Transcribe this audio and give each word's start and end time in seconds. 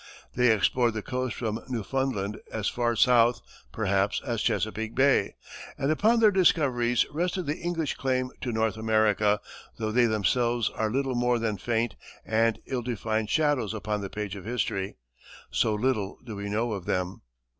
They 0.33 0.51
explored 0.51 0.95
the 0.95 1.03
coast 1.03 1.35
from 1.35 1.59
Newfoundland 1.69 2.39
as 2.51 2.67
far 2.67 2.95
south, 2.95 3.39
perhaps, 3.71 4.19
as 4.25 4.41
Chesapeake 4.41 4.95
Bay, 4.95 5.35
and 5.77 5.91
upon 5.91 6.19
their 6.19 6.31
discoveries 6.31 7.05
rested 7.11 7.45
the 7.45 7.59
English 7.59 7.93
claim 7.97 8.31
to 8.41 8.51
North 8.51 8.77
America, 8.77 9.39
though 9.77 9.91
they 9.91 10.07
themselves 10.07 10.71
are 10.73 10.89
little 10.89 11.13
more 11.13 11.37
than 11.37 11.59
faint 11.59 11.95
and 12.25 12.57
ill 12.65 12.81
defined 12.81 13.29
shadows 13.29 13.75
upon 13.75 14.01
the 14.01 14.09
page 14.09 14.35
of 14.35 14.43
history, 14.43 14.97
so 15.51 15.75
little 15.75 16.17
do 16.25 16.35
we 16.35 16.49
know 16.49 16.71
of 16.71 16.85
them. 16.85 17.21